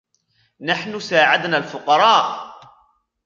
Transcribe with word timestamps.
نحن 0.59 0.99
ساعدنا 0.99 1.57
الفقراء. 1.57 2.57